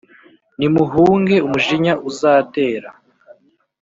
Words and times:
Nimuhunge 0.59 1.35
umujinya 1.45 1.93
uzatera 2.09 2.89